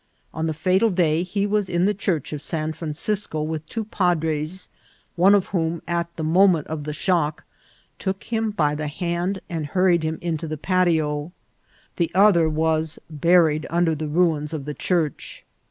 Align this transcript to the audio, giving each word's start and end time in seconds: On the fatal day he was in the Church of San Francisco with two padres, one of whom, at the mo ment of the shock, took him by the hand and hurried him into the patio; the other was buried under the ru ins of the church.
On 0.33 0.47
the 0.47 0.53
fatal 0.55 0.89
day 0.89 1.21
he 1.21 1.45
was 1.45 1.69
in 1.69 1.85
the 1.85 1.93
Church 1.93 2.33
of 2.33 2.41
San 2.41 2.73
Francisco 2.73 3.43
with 3.43 3.63
two 3.67 3.85
padres, 3.85 4.67
one 5.15 5.35
of 5.35 5.45
whom, 5.53 5.83
at 5.87 6.07
the 6.15 6.23
mo 6.23 6.47
ment 6.47 6.65
of 6.65 6.85
the 6.85 6.91
shock, 6.91 7.43
took 7.99 8.23
him 8.23 8.49
by 8.49 8.73
the 8.73 8.87
hand 8.87 9.41
and 9.47 9.67
hurried 9.67 10.01
him 10.01 10.17
into 10.19 10.47
the 10.47 10.57
patio; 10.57 11.31
the 11.97 12.09
other 12.15 12.49
was 12.49 12.97
buried 13.11 13.67
under 13.69 13.93
the 13.93 14.07
ru 14.07 14.35
ins 14.37 14.53
of 14.53 14.65
the 14.65 14.73
church. 14.73 15.45